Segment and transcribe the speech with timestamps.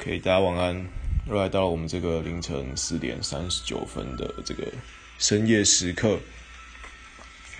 [0.00, 0.88] OK，大家晚安。
[1.28, 4.66] 又来到了我们这个凌晨四点三十九分的这个
[5.18, 6.18] 深夜时刻。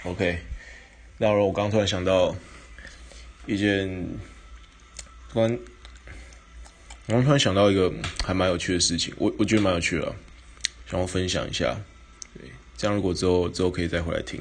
[0.04, 0.38] OK，
[1.18, 2.34] 那我刚突然想到
[3.44, 4.08] 一件，
[5.30, 5.58] 突然，
[7.08, 7.92] 我刚突然想到一个
[8.24, 10.14] 还蛮有趣的事情，我我觉得蛮有趣的，
[10.86, 11.78] 想要分享一下。
[12.32, 14.40] 对，这样如果之后之后可以再回来听。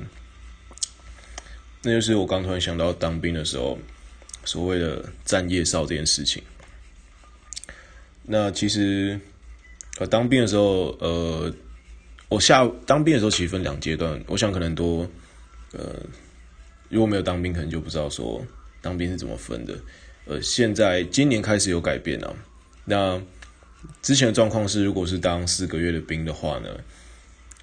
[1.82, 3.78] 那就是我刚突然想到当兵的时候，
[4.46, 6.42] 所谓的站夜哨这件事情。
[8.32, 9.20] 那其实，
[9.98, 11.52] 呃，当兵的时候，呃，
[12.30, 14.24] 我下当兵的时候其实分两阶段。
[14.28, 15.10] 我想可能多，
[15.72, 15.96] 呃，
[16.90, 18.46] 如果没有当兵，可能就不知道说
[18.84, 19.76] 当兵是怎么分的。
[20.26, 22.36] 呃，现在今年开始有改变了。
[22.86, 23.20] 那
[24.04, 26.70] 之前的状况是，如果是当四个月的兵的话呢，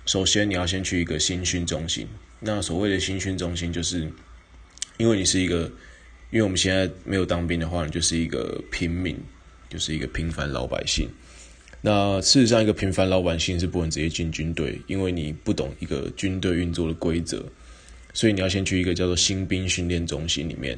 [0.05, 2.09] 首先你要先去一个新训中心。
[2.41, 4.11] 那所谓的新训中心，就是
[4.97, 5.71] 因为你是一个，
[6.33, 9.17] 因为我们现在没有当兵的话，你就是一个平民。
[9.69, 11.09] 就是一个平凡老百姓。
[11.83, 17.45] 那事实上，一个平凡老百姓是不能直接进军队，因为你不懂一个军队运作的规则，
[18.13, 20.77] 所以你要先去一个叫做新兵训练中心里面，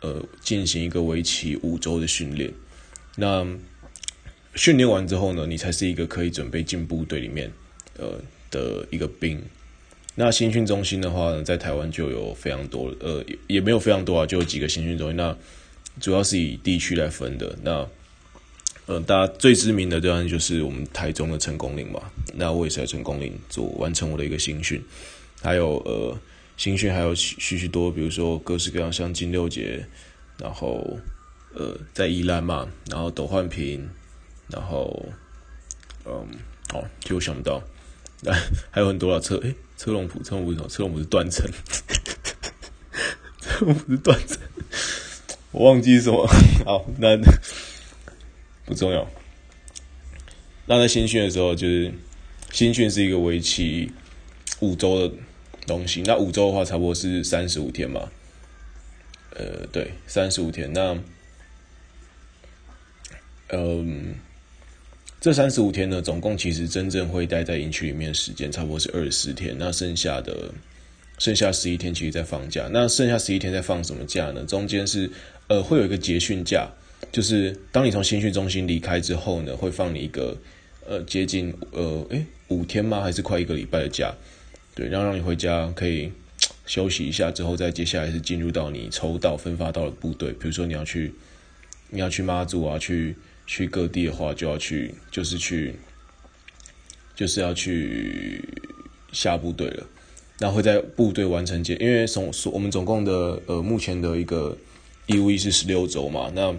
[0.00, 2.52] 呃，进行一个为期五周的训练。
[3.14, 3.46] 那
[4.54, 7.52] 训练完之后呢，你才是一个可以准备进部队里面，
[7.98, 9.40] 呃的一个兵。
[10.14, 15.16] 那新训中心的话呢，在台湾就有非常多，呃，也没有非常多啊，就有几个新训中心。
[15.16, 15.36] 那
[16.00, 17.56] 主要是以地区来分的。
[17.62, 17.86] 那
[18.92, 22.02] 呃，大家最知名的当然就是我们台中的成功岭嘛。
[22.34, 24.82] 那我也是在成功岭做完成我的一个新训，
[25.40, 26.14] 还有呃
[26.58, 29.82] 新训还有许许多，比如说各式各样像金六结，
[30.36, 30.98] 然后
[31.54, 33.88] 呃在宜兰嘛，然后斗焕平，
[34.48, 35.06] 然后
[36.04, 36.26] 嗯
[36.70, 37.62] 好，其实我想不到，
[38.20, 38.38] 来
[38.70, 40.68] 还有很多啊车诶车龙埔车龙埔是什么？
[40.68, 41.48] 车龙埔是断层，
[43.40, 44.38] 车龙埔是断层，
[45.50, 46.26] 我忘记什么
[46.66, 47.16] 好那。
[48.64, 49.08] 不重要。
[50.66, 51.92] 那在新训的时候，就是
[52.52, 53.90] 新训是一个为期
[54.60, 55.14] 五周的
[55.66, 56.02] 东西。
[56.02, 58.08] 那五周的话，差不多是三十五天嘛。
[59.34, 60.72] 呃，对，三十五天。
[60.72, 60.96] 那，
[63.48, 64.14] 嗯，
[65.20, 69.56] 这三十五天呢，总共其实真正会待在营区里面的时间，差不多是二十天。
[69.58, 70.52] 那剩下的
[71.18, 72.68] 剩下十一天，其实在放假。
[72.70, 74.44] 那剩下十一天在放什么假呢？
[74.44, 75.10] 中间是
[75.48, 76.70] 呃，会有一个结训假。
[77.12, 80.34] 就是当你从新训中心离开之后呢，会放你一个
[80.88, 83.02] 呃接近呃诶五天吗？
[83.02, 84.14] 还是快一个礼拜的假？
[84.74, 86.10] 对，然后让你回家可以
[86.64, 90.32] 休息一下，之后再接下来是进入到你抽到分发到的部队。
[90.32, 91.12] 比如说你要去
[91.90, 93.14] 你要去妈祖啊，去
[93.46, 95.74] 去各地的话，就要去就是去
[97.14, 98.42] 就是要去
[99.12, 99.86] 下部队了。
[100.38, 104.56] 那会在部队完成接，因为总我们总共的呃目前的一个
[105.04, 106.56] 义务役是十六周嘛，那。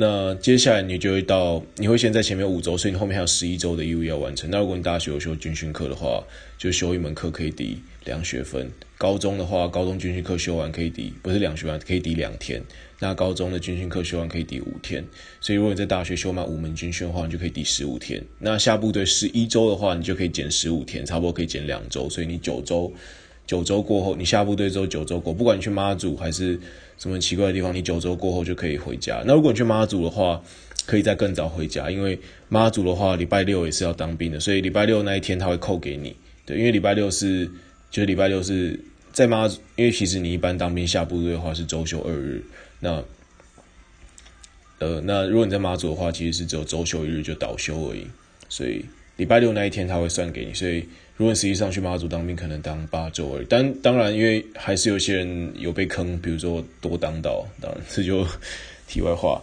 [0.00, 4.50] 那接下来你就会到，你会先在前面五周，所以你后面还有十一周的义务要完成。
[4.50, 6.24] 那如果你大学有修军训课的话，
[6.56, 8.72] 就修一门课可以抵两学分。
[8.96, 12.62] 高中的话，高中军训课修完可以抵，不是两学分，可以抵两天。
[12.98, 15.04] 那高中的军训课修完可以抵五天。
[15.38, 18.24] 所以如果你在大学修满五门军训的话，你就可以抵十五天。
[18.38, 22.08] 那下部队十一周的话，你就可以减十五天，差不多可以减两周。
[22.08, 22.90] 所以你九周，
[23.50, 26.56] 九周过后，你下部队之后九周过，不管你去妈祖还是。
[27.00, 27.74] 什么奇怪的地方？
[27.74, 29.22] 你九周过后就可以回家。
[29.24, 30.38] 那如果你去妈祖的话，
[30.84, 36.14] 可以再更早回家，因为妈祖的话礼拜六也是要当兵的，所以礼拜六那一天他会扣给你。
[36.44, 37.50] 对，因为礼拜六是
[37.90, 38.78] 就是礼拜六是
[39.14, 42.44] 在妈祖，因为其实你一般当兵下部队的话是周休二日。
[42.80, 43.02] 那
[44.80, 48.06] 呃，那如果你在妈祖的话，其实是只有周休一日就倒休而已。
[48.50, 48.84] 所以
[49.16, 50.84] 礼拜六那一天他会算给你，所以。
[51.20, 53.46] 如果实际上去妈祖当兵，可能当八周而已。
[53.46, 58.26] 但当然，因为还是有些人有被坑，比如说多当到，当然这就
[58.88, 59.38] 题外话。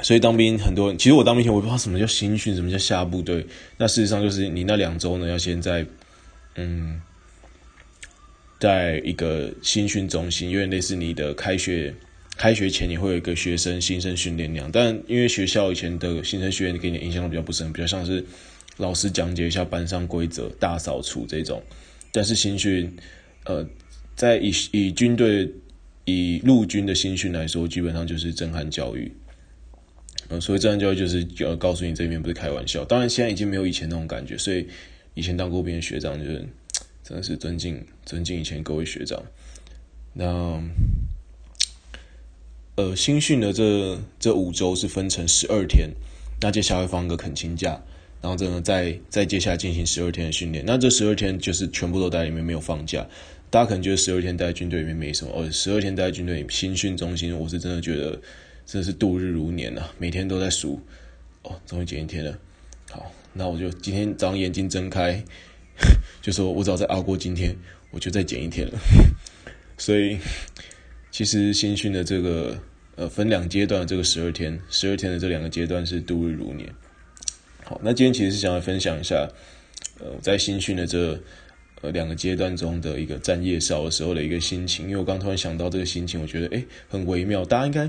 [0.00, 3.46] 所以当兵很多人，其实我当兵前我不知道什么叫新训，什么叫下部队。
[3.76, 5.84] 那事实上就是你那两周呢，要先在
[6.54, 6.98] 嗯，
[8.58, 11.94] 在一个新训中心，因为类似你的开学
[12.38, 14.70] 开学前，你会有一个学生新生训练那样。
[14.72, 18.24] 但因为学校以前的新生训练给你印象都比较不深，比较像是。
[18.76, 21.62] 老师讲解一下班上规则、大扫除这种，
[22.10, 22.92] 但是新训，
[23.44, 23.64] 呃，
[24.16, 25.48] 在以以军队、
[26.04, 29.12] 以陆军的新训来说，基本上就是震撼教育。
[30.28, 32.84] 呃，所以震撼教育，就是要告诉你这边不是开玩笑。
[32.84, 34.66] 当然，现在已经没有以前那种感觉，所以
[35.14, 36.44] 以前当过兵的学长，就是
[37.04, 39.22] 真的是尊敬尊敬以前各位学长。
[40.14, 40.60] 那，
[42.76, 45.90] 呃，新训的这这五周是分成十二天，
[46.40, 47.80] 那接下来放个恳亲假。
[48.24, 50.64] 然后这呢，再再接下来进行十二天的训练。
[50.66, 53.06] 那这十二天就是全部都在里面，没有放假。
[53.50, 58.18] 大家可能觉得十二天待在军队里面没什么，哦，十二天待在军队里新训中心，我是真的觉得
[58.64, 60.80] 真的是度日如年啊，每天都在数，
[61.42, 62.38] 哦，终于减一天了。
[62.90, 65.22] 好，那我就今天早上眼睛睁开，
[66.22, 67.54] 就说我只要再熬过今天，
[67.90, 68.78] 我就再减一天了。
[69.76, 70.16] 所以，
[71.10, 72.58] 其实新训的这个
[72.96, 76.66] 呃分两阶段的这个十二天，十二天的这两个阶段是度日如年。
[77.66, 79.26] 好，那今天其实是想要分享一下，
[79.98, 81.18] 呃，在新训的这
[81.80, 87.86] 呃两个阶段中的一个站夜哨的时候的一个心情，因为我刚突然想到这个心情，我觉得诶很微妙，大家应该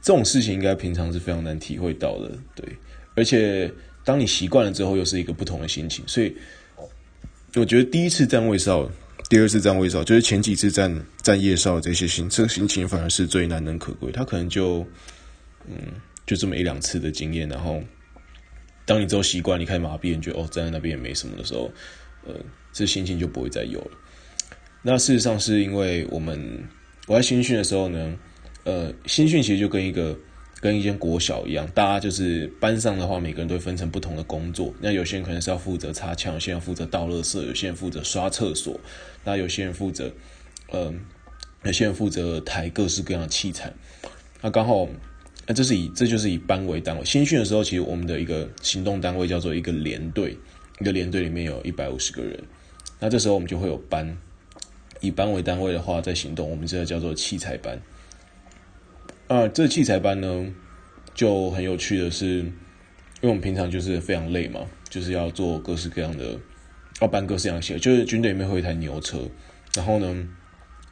[0.00, 2.66] 这种事情应该平常是非常难体会到的，对，
[3.14, 3.70] 而且
[4.02, 6.34] 当你习惯了之后，又是一个不同的心情，所以
[7.56, 8.90] 我觉得第一次站卫哨，
[9.28, 14.78] 第二次站卫哨，就是前几次站站夜哨这些心，这个心情反而是最难能可贵，他可能就
[15.68, 15.76] 嗯
[16.24, 17.82] 就这么一两次的经验，然后。
[18.86, 21.70] 当你之后习惯，你开始麻痹，你觉得哦，站在那边也没什么的时候，
[22.26, 22.34] 呃，
[22.72, 23.90] 这心情就不会再有了。
[24.82, 26.62] 那事实上是因为我们
[27.06, 28.14] 我在新训的时候呢，
[28.64, 30.14] 呃，新训其实就跟一个
[30.60, 34.74] 跟一间国小一样，大家就是班上的话，每个人都会分成不同的工作。
[34.78, 38.78] 那有些人可能是要负责擦墙，有些人负责倒垃圾，有些人负责刷厕所，
[39.24, 40.12] 那有些人负责，
[40.72, 40.94] 嗯、呃，
[41.64, 43.72] 有些人负责抬各式各样的器材。
[44.42, 44.86] 那刚好。
[45.46, 47.04] 那这是以这就是以班为单位。
[47.04, 50.38] 新训的时候，其实我们的一个行动单位叫做一个连队，
[50.80, 52.42] 一个连队里面有一百五十个人。
[52.98, 54.16] 那这时候我们就会有班，
[55.00, 57.78] 以班为单位的话，在行动，我们这个叫做器材班。
[59.26, 60.46] 啊，这器材班呢，
[61.14, 62.52] 就很有趣的是，因
[63.22, 66.38] 为我们平常就是非常累嘛，就是要做各式各样的，
[67.02, 69.18] 要搬各式各样的鞋，就是军队里面会有一台牛车，
[69.74, 70.26] 然后呢，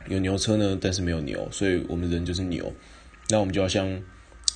[0.08, 2.70] 有牛车呢，但是没有牛，所以我们人就是牛，
[3.30, 4.02] 那我们就要像。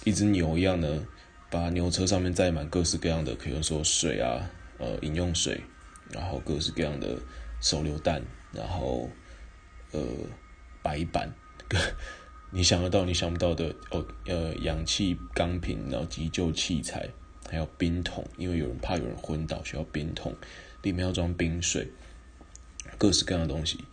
[0.06, 1.02] 一只牛一样的，
[1.50, 4.48] 把牛车上面载满各式各样的，可以说水啊，
[4.78, 5.60] 呃，饮用水，
[6.12, 7.18] 然后各式各样的
[7.60, 8.22] 手榴弹，
[8.52, 9.10] 然后
[9.90, 10.00] 呃，
[10.80, 11.28] 白板，
[12.54, 17.08] 你想得到你想不到的哦，呃，氧气钢瓶，然后急救器材，
[17.50, 20.32] 还有冰桶，因为有人怕有人昏倒，需要冰桶，
[20.82, 21.88] 里面要装冰水，
[22.96, 23.84] 各式各样的东西，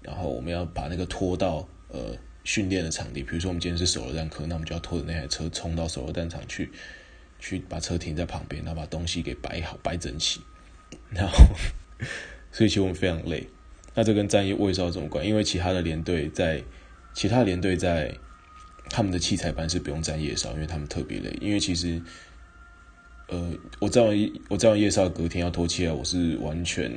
[0.00, 2.16] 然后我们要把那个拖到呃。
[2.44, 6.70] 训练的场地，比如说我们今天是手榴弹课，那我们就要拖着那台车冲到手榴弹场去，
[7.38, 10.40] 去把车停在旁边，然后把东西给摆好、摆整齐。
[11.10, 11.36] 然后，
[12.50, 13.46] 所以其实我们非常累。
[13.94, 15.24] 那这跟站夜卫哨有什么关？
[15.24, 16.62] 因为其他的连队在，
[17.14, 18.12] 其他连队在
[18.90, 21.36] 他们的器材班是不用站夜哨，因为他们特别累。
[21.40, 22.02] 因为其实，
[23.28, 26.90] 呃，我站完我站完夜哨隔天要拖起来，我是完全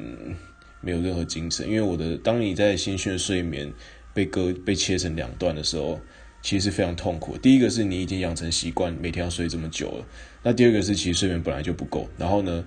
[0.81, 3.71] 没有任何精神，因为我的当你在新训睡眠。
[4.15, 6.00] 被割被切成两段的时候，
[6.41, 7.38] 其实是非常痛苦。
[7.38, 10.06] 第一个是你已经养成习惯，每天要睡这么久了。
[10.41, 12.65] 那第二个是其实睡眠本来就不够，然后呢，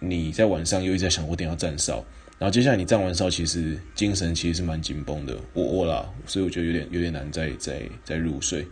[0.00, 2.04] 你在晚上又一直在想我等下要站哨，
[2.36, 5.38] 然后接下来你站完哨，其实精神其实是蛮紧绷的。
[5.52, 8.66] 我我啦，所以我觉得有点有点难再再再入睡。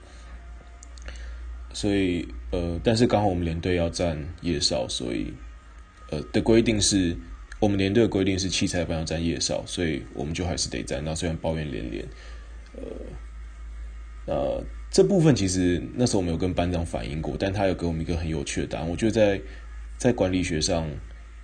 [1.72, 5.32] 所以呃，但是刚好我们连队要站夜哨，所以
[6.10, 7.16] 呃的规定是。
[7.64, 11.02] 我们连队的规定是器材班要站夜哨，所以我们就还是得站。
[11.02, 12.06] 那虽然抱怨连连，
[12.76, 12.84] 呃，
[14.26, 18.90] 那这部分其实那时候我们有跟班长反映过，但他有给我们一个很有趣的答案。
[18.90, 19.40] 我觉得在
[19.96, 20.86] 在管理学上，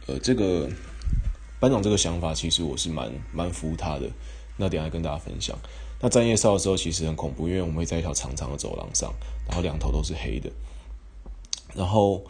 [0.08, 0.68] 呃，这个
[1.58, 4.06] 班长这个想法其实我是蛮蛮服他的。
[4.58, 5.58] 那等下跟大家分享。
[6.02, 9.10] 那站夜哨的时候其实很恐怖，因为我们会在一条长长的走廊上，
[9.48, 10.50] 然后两头都是黑的，
[11.74, 12.22] 然后。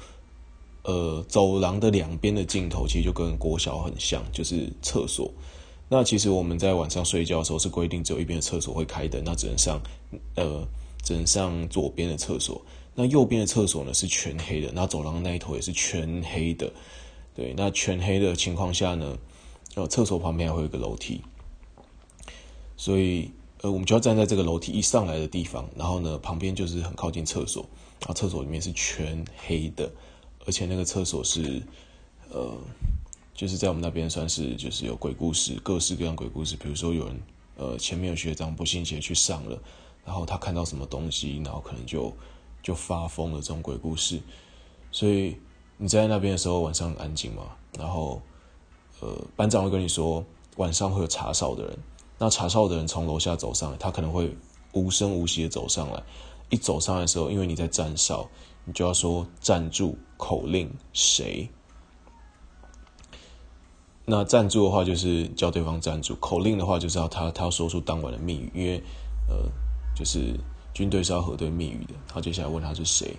[0.83, 5.31] 呃，走廊的两边的镜头其实就跟国小很像，就是厕所。
[5.91, 9.81] 那其实我们在晚上睡觉的时候是规定只有一边的厕所会开灯，那只能上
[10.37, 10.67] 呃
[11.03, 12.63] 只能上左边的厕所。
[12.95, 16.73] 那右边的厕所呢是全黑的，那走廊那一头也是全黑的。
[17.35, 19.19] 对，那全黑的情况下呢，
[19.75, 21.21] 呃，厕所旁边还会有一个楼梯，
[22.77, 27.63] 所以呃我们就要站在这个楼梯一上来的地方，然后呢旁边就是很靠近厕所，
[28.01, 29.91] 然后厕所里面是全黑的。
[30.47, 31.63] 而且那个厕所是，
[32.31, 32.57] 呃，
[33.35, 36.57] 就是在我们那边算是就是有鬼故事，各式各样鬼故事。
[36.57, 37.23] 比如说有人，
[37.57, 39.59] 呃，前面有学长不信邪去上了，
[40.05, 42.13] 然后他看到什么东西，然后可能就
[42.63, 44.21] 就发疯了这种鬼故事。
[44.91, 45.37] 所以
[45.77, 47.45] 你在那边的时候晚上很安静嘛，
[47.79, 48.21] 然后
[49.01, 50.25] 呃，班长会跟你说
[50.57, 51.79] 晚上会有查哨的人，
[52.19, 54.35] 那查哨的人从楼下走上来，他可能会
[54.73, 56.03] 无声无息的走上来，
[56.51, 58.29] 一走上来的时候，因为你在站哨。
[58.67, 61.49] 你就要说站住，口令谁？
[64.05, 68.83] 那站住的话就是叫对方站住，口令的话就是要他他要说出当晚的密语，因为
[69.29, 69.51] 呃
[69.97, 70.39] 就是
[70.75, 71.95] 军队是要核对密语的。
[72.07, 73.17] 他接下来问他是谁？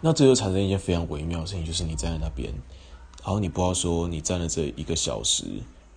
[0.00, 2.54] 那这就产生一件非常微妙的事情，就是你站在那边，
[3.24, 5.44] 然后你不知道说你站了这一个小时，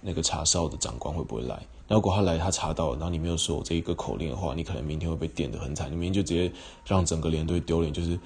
[0.02, 1.60] 那个查哨的长官会不会来。
[1.88, 5.92] 那如果他来，他查到，然后你没有说这一个口令的话，你可能明天会被电得很惨。
[5.92, 6.52] 你明天就直接
[6.86, 8.18] 让整个连队丢脸，就是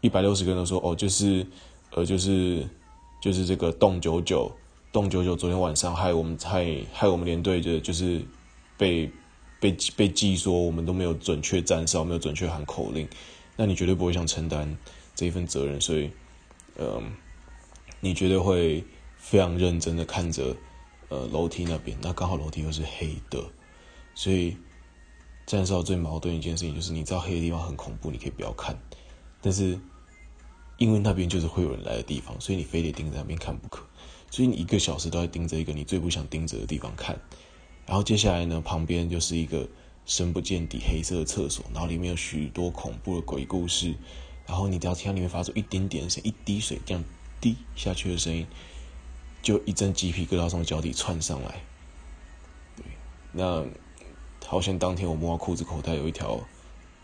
[0.00, 1.46] 一百六十个人都说哦，就是
[1.92, 2.66] 呃，就是
[3.20, 4.50] 就是这个洞九九
[4.92, 8.20] 洞九九昨天晚上害我们害害我们连队就就是
[8.76, 9.08] 被
[9.60, 13.08] 被被记说我们都没有准确站哨，没有准确喊口令，
[13.56, 14.76] 那你绝对不会想承担
[15.14, 16.10] 这一份责任，所以
[16.78, 17.02] 嗯、
[18.00, 18.82] 你绝对会
[19.16, 20.56] 非常认真的看着。
[21.12, 23.38] 呃，楼梯那边，那刚好楼梯又是黑的，
[24.14, 24.56] 所以
[25.44, 28.74] 站哨最矛盾的一件事情就是，你知道黑的地方很恐怖，你可以不要看，
[29.42, 29.78] 但是
[30.78, 33.84] 因为那边就是会有人来的地方，所以你非得盯着那边看不可，
[34.30, 37.20] 所以你一个小时都在盯着一个你最不想盯着的地方看。
[37.84, 39.68] 然后接下来呢，旁边就是一个
[40.06, 43.94] 深不见底黑色的厕所，然后里面有许多恐怖的鬼故事，
[44.46, 47.04] 然后你只要听到里面发出一点点声，一滴水这样
[47.38, 48.46] 滴下去的声音。
[49.42, 51.60] 就一阵鸡皮疙瘩从脚底窜上来，
[53.32, 53.64] 那
[54.46, 56.38] 好像当天我摸到裤子口袋有一条，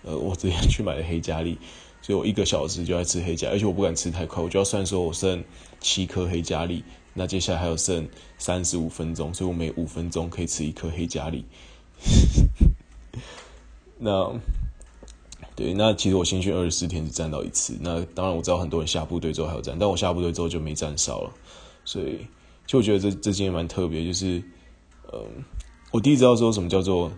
[0.02, 1.59] 呃，我之前去买的黑加力，
[2.00, 5.42] 所以我一个小时就在吃黑加，而且我不敢吃太快，我就要算说我剩
[5.80, 11.45] 七颗黑加力，那接下来还有剩三十五分钟，所以我每五分钟可以吃一颗黑加力。
[13.99, 14.33] 那，
[15.57, 21.33] 对，那其实我新训二十四天只站到一次，那当然我知道很多人下部队之后还有站，但我下部队之后就没站哨了。
[21.88, 22.18] 所以，
[22.66, 24.42] 就我觉得这这件也蛮特别，就是，
[25.11, 25.42] 嗯，
[25.90, 27.11] 我第一次知道说什么叫做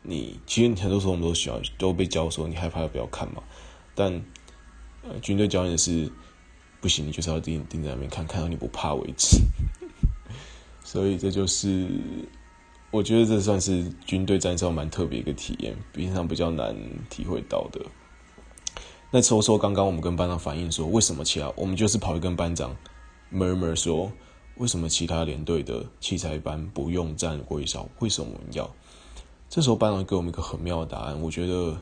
[0.00, 3.42] 你，其实很多时候我们都喜欢都被教说你害怕要不要看嘛，
[3.94, 4.10] 但，
[5.02, 6.10] 呃，军队教练是
[6.80, 9.36] 不行，你就是要盯盯在那边看，看到你不怕为止。
[10.82, 11.86] 所以这就是
[12.90, 16.74] 我觉得这算是军队战哨蛮特别一个体验，平常比较难
[17.10, 17.84] 体会到的。
[19.10, 22.74] 那说说刚刚我们跟班长反映说，为什么其他我们就是跑去跟班长。
[23.32, 24.12] Murmur 说
[24.56, 27.88] ：“为什么其他连队的器材班不用站归哨？
[27.98, 28.70] 为什么我们要？”
[29.48, 31.20] 这时候班长给我们一个很妙的答案。
[31.20, 31.76] 我觉得，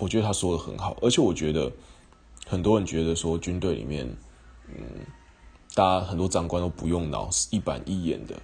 [0.00, 1.72] 我觉得他说的很好，而且我觉得
[2.46, 4.06] 很多人觉得说军队里面，
[4.68, 4.84] 嗯，
[5.74, 8.34] 大家很多长官都不用脑，一板一眼的，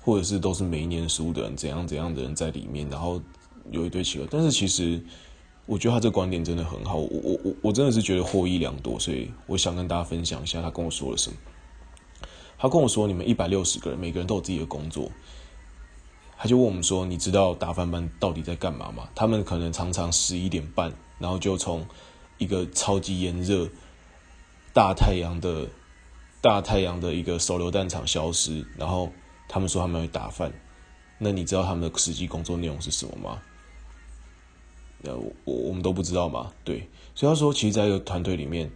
[0.00, 3.22] 或者是都是没念书的人，怎样怎样的人在里面，然后
[3.70, 4.26] 有一堆奇怪。
[4.28, 5.00] 但是其实，
[5.66, 11.36] 我觉得他这个观点真的很好，我我我我真的是觉得获益良多，所以我想跟大家分享一下他跟我说了什么。
[12.62, 15.10] 他跟我说：“你们一百六十个人，每个人都有自己的工作。”
[16.38, 21.84] 他就问我们说：“你知道打饭班到底在干嘛吗？”他们可能常常十一点半，然后就从
[22.38, 23.68] 一个超级炎热、
[24.72, 25.66] 大太阳的
[26.40, 29.10] 大太阳的一个手榴弹厂消失，然后
[29.48, 30.52] 他们说他们会打饭。
[31.18, 33.42] 那你知道他们的实际工作内容是什么吗？
[35.02, 36.52] 呃，我我们都不知道嘛。
[36.62, 38.70] 对，所以他说，其实在一个团队里面，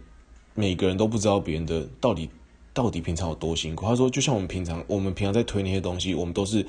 [0.55, 2.29] 每个人都不知道别人的到底。
[2.77, 3.87] 到底平常有多辛苦？
[3.87, 6.63] 他说，就像我们平常，我们平常在推那些东西，我们都是，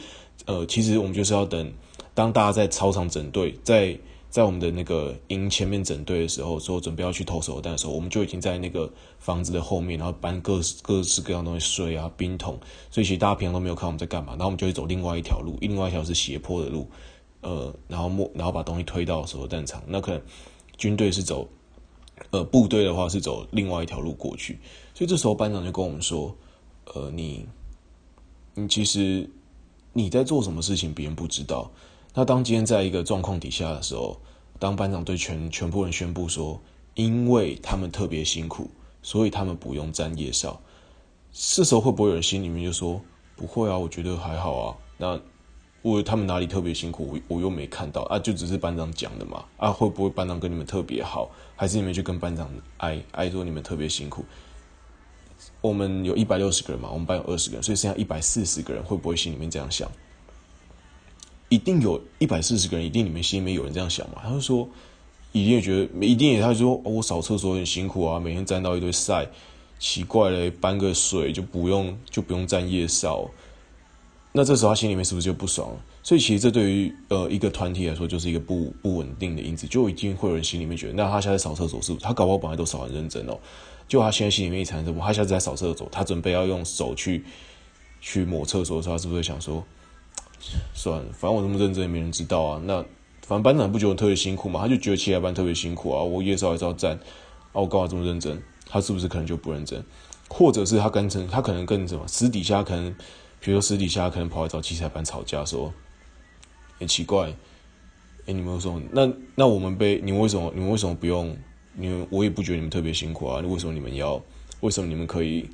[0.46, 1.70] 呃，其实我们就是要等，
[2.14, 3.94] 当大家在操场整队，在
[4.30, 12.58] 在我们的那个营前面整队的时候，说准备要去投手榴弹的时候，我们就已经在那个房子的后面，然后搬各各式各样东西，水啊、冰桶，
[12.90, 16.88] 所以其实大家平常都没有看我们在干嘛，然后我们就会走另外一条路，另外一条是斜坡的路，
[17.42, 20.22] 呃，然后摸，然后把东西推到手榴弹场，那可能
[20.78, 21.46] 军队是走。
[22.30, 24.58] 呃，部队的话是走另外一条路过去，
[24.94, 26.34] 所以这时候班长就跟我们说
[26.94, 27.46] ：“呃，你，
[28.54, 29.28] 你其实
[29.92, 31.70] 你在做什么事情，别人不知道。
[32.14, 34.20] 那当今天在一个状况底下的时候，
[34.58, 36.60] 当班长对全全部人宣布说，
[36.94, 38.70] 因为他们特别辛苦，
[39.02, 40.60] 所以他们不用站夜哨。
[41.32, 43.00] 这时候会不会有人心里面就说，
[43.36, 44.76] 不会啊，我觉得还好啊。
[44.96, 45.20] 那。”
[45.80, 54.24] 我他们哪里特别辛苦，我我又没看到啊，就只是班长讲的嘛啊，会不会班长跟你们特别好，还是你们去跟班长挨挨说你们特别辛苦？
[55.60, 59.90] 我们有一百六十个人嘛，我们班有二十个人，所以剩下一百四十个人，会不会心里面这样想？
[61.48, 64.20] 一定有一百四十个人，一定你们心里面有人这样想嘛？
[64.22, 64.68] 他就说，
[65.32, 69.26] 一定也觉得，一定也他就说，我扫厕所很辛苦啊，每天沾到一堆晒，
[69.78, 73.30] 奇怪嘞，搬个水就不用就不用站夜哨。
[74.38, 75.76] 那这时候他心里面是不是就不爽了？
[76.00, 82.04] 所以其实这对于呃一个团体来说，就是一个不不稳定的因子，就已经会有人心里面觉得，那他现在扫厕所是不是？
[82.04, 83.36] 他搞不好本来都扫很认真哦，
[83.88, 87.24] 就他现在心里面一产生，他现在在扫厕所，他准备要用手去
[88.00, 89.64] 去抹厕所的时候，他是不是想说，
[90.72, 92.62] 算了，反正我这么认真也没人知道啊。
[92.64, 92.80] 那
[93.22, 96.00] 反正班长不觉得特别辛苦嘛，他就觉得其他班特别辛苦啊。
[96.00, 96.96] 我夜哨也是要站，
[97.52, 98.40] 啊，我干嘛这么认真？
[98.68, 99.84] 他是不是可能就不认真？
[100.28, 102.94] 或者是他跟成他可能跟什么私底下可能。
[103.40, 105.72] 比如说私底下可能跑来找器材班吵架，说
[106.78, 107.32] 很奇怪，
[108.26, 108.80] 哎，你们为什么？
[108.90, 110.52] 那那我们被你们为什么？
[110.54, 111.36] 你们为什么不用？
[111.74, 114.20] 你们我也不觉得你们特别辛苦啊，为什么你们要？
[114.60, 115.48] 为什么你们可以？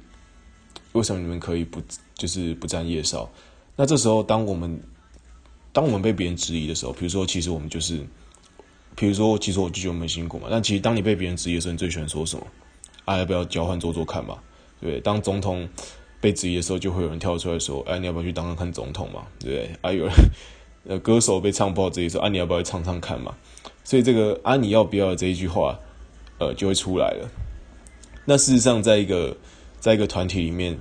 [0.92, 1.82] 为什么你们可以不
[2.14, 3.28] 就是不站夜哨？
[3.76, 4.80] 那这时候，当我们
[5.72, 7.98] 当我们被别人质疑的时候，比如说，其实我们就是，
[8.94, 10.46] 比如说，其实我就觉得我们辛苦嘛。
[10.48, 12.46] 但其实，当你被别人质疑的时候，你最喜欢说什么？
[13.04, 14.38] 啊，要不要交换做做看嘛？
[14.80, 15.00] 对不对？
[15.00, 15.68] 当总统
[16.24, 19.70] 被质疑的时候，就会有人跳出来说：“哎，你要不要去当当看总统嘛？”对不对？
[19.82, 20.14] 啊，有人
[20.88, 23.34] 呃，歌手被唱爆质疑说：“啊，你要不要去唱唱看嘛？”
[23.84, 25.78] 所以这个“啊，你要不要”这一句话，
[26.38, 27.28] 呃，就会出来了。
[28.24, 29.36] 那事实上，在一个
[29.80, 30.78] 在一个团体里面。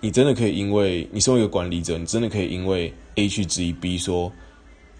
[0.00, 4.30] 你真的可以因为你身为一个管理者，你真的可以因为 A 去质疑 B 说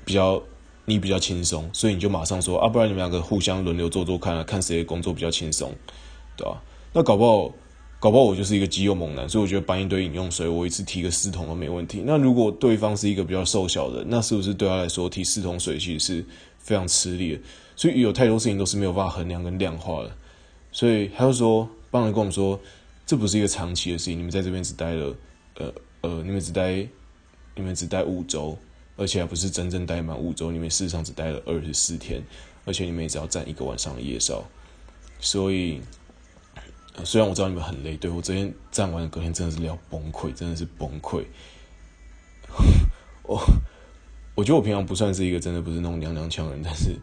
[0.02, 0.42] 比较
[0.86, 5.70] 你比较轻松，所以你就马上说啊，不然你们两个互相轮流做做看啊，看谁的工作比较轻松，
[6.38, 6.58] 对吧？
[6.94, 7.52] 那搞不好
[8.04, 12.02] 搞不好我就是一个肌肉猛男，所以我觉得搬一堆饮用水，我一次提个四桶都没问题。
[12.04, 16.24] 那如果对方是一个比较瘦小的，那是不是对他来说提四桶水其实是
[16.58, 17.40] 非常吃力的？
[17.74, 20.14] 所以有太多事情都是没有办法衡量跟量化的。
[20.70, 22.60] 所以他就说，帮人跟我们说。
[23.06, 25.16] 这不是一个长期的事情，你们在这边只待了，
[25.54, 26.86] 呃呃，你们只待，
[27.54, 28.54] 你们只待五周，
[28.96, 32.22] 而且还不是真正待满五周，你们事实上只待了二十四天，
[32.66, 34.44] 而且你们也只要站一个晚上的夜哨，
[35.20, 35.80] 所以，
[37.02, 41.24] 虽然我知道你们很累，对，我昨天站完隔天真的是要崩溃，真的是崩溃。
[43.24, 43.42] 我
[44.34, 46.94] 我觉得我平常不算是一个真的不是那种娘娘腔人，但是，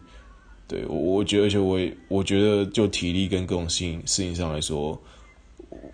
[0.66, 5.00] 对我我觉得，而且我也我觉得就体力跟各种事情事情上来说。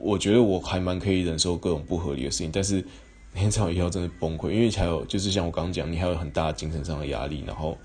[0.01, 2.85] 我觉得我还蛮可以忍受各种不合理的事情，但是
[3.33, 7.79] 那天早上以后真的崩溃，因为还有就是像我刚刚讲，你还有很大的精神上的压力，然后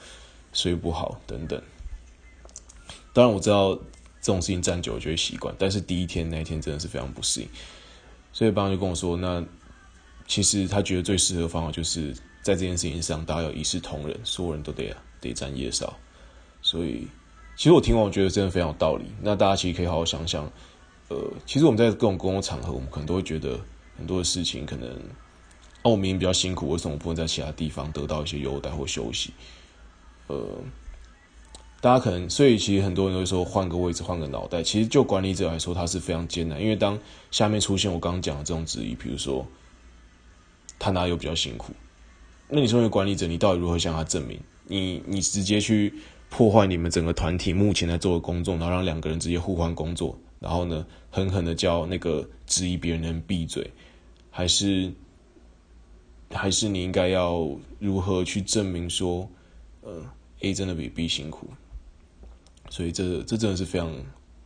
[0.54, 1.62] 睡不好等等。
[3.14, 3.78] 当然我知道
[4.24, 7.48] 这种事情站久了就会习惯，但是第一天那一天真的是非常不适应。
[8.32, 9.44] 所以爸爸就跟我说，那
[10.26, 15.94] 其实他觉得最适合的方法就是在这件事情上，大家要一视同仁，所有人都得得站夜哨。
[16.62, 17.06] 所以
[17.58, 19.06] 其实我听完，我觉得真的非常有道理。
[19.22, 20.50] 那大家其实可以好好想想。
[21.10, 23.60] 呃，其实我们在各种公共场合，我们可能都会觉得
[23.98, 24.90] 很多的事情，可能
[25.84, 29.34] 哦，我明明比较辛苦，为什么不能在其他地方得到一些优待或休息？
[30.28, 30.48] 呃，
[31.84, 34.64] 大家可能，所以其实很多人都会说换个位置，换个脑袋。
[34.64, 36.98] 其实就管理者来说，他是非常艰难，因为当
[37.30, 39.46] 下面出现我刚刚讲的这种质疑，比如说
[40.80, 41.74] 他哪有比较辛苦？
[42.48, 44.40] 那你作为管理者，你到底如何向他证明？
[44.66, 45.94] 你你直接去
[46.30, 50.18] 破坏你们整个团体目前在做的工作，然后让两个人直接互换工作？
[50.40, 53.70] 然后呢，狠狠的叫那个质疑别人的人闭嘴，
[54.32, 54.90] 还是
[56.32, 57.46] 还是你应该要
[57.78, 59.28] 如何去证明说，
[59.82, 60.02] 呃
[60.40, 61.50] ，A 真的比 B 辛苦？
[62.74, 63.88] 所以这这真的是非常，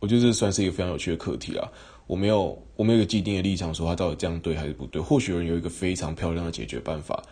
[0.00, 1.66] 我觉得这算是一个非常有趣的课题啊！
[2.06, 7.24] 我没有我没有一个既定的立场说他到底这样对还是不对，或许有人有一个非常漂亮的解决办法，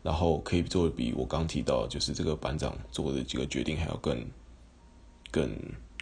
[0.00, 4.24] 然后可以做的比我刚提到就是这个班长做的几个决定还要更
[5.32, 5.50] 更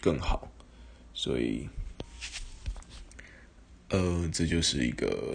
[0.02, 0.46] 更好，
[1.14, 1.66] 所以。
[3.88, 5.34] 呃，这就是一个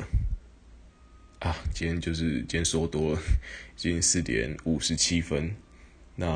[1.40, 3.20] 啊，今天就是今天说多了，
[3.76, 5.56] 今天四点五十七分。
[6.16, 6.28] 那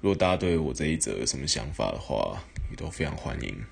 [0.00, 3.64] 如果大家对我这一则有什么想法的话，也都非常欢迎，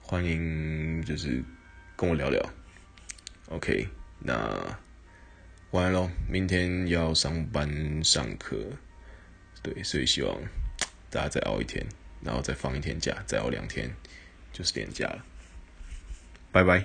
[0.00, 1.42] 欢迎就是
[1.96, 2.40] 跟我聊聊。
[3.48, 3.88] OK，
[4.20, 4.78] 那
[5.72, 8.56] 晚安喽，明天要上班上课，
[9.62, 10.40] 对，所以希望
[11.10, 11.84] 大家再熬一天，
[12.22, 13.90] 然后再放一天假，再熬两天。
[14.52, 15.24] 就是连假了，
[16.52, 16.84] 拜拜。